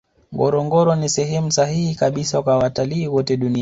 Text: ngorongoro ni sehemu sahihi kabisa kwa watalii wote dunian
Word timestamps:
ngorongoro 0.33 0.95
ni 0.95 1.09
sehemu 1.09 1.51
sahihi 1.51 1.95
kabisa 1.95 2.41
kwa 2.41 2.57
watalii 2.57 3.07
wote 3.07 3.37
dunian 3.37 3.59